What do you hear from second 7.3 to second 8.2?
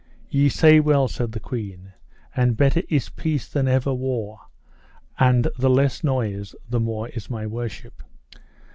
worship.